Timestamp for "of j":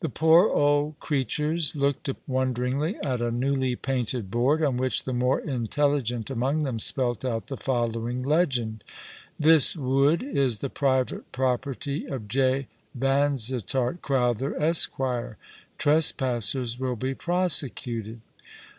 12.04-12.66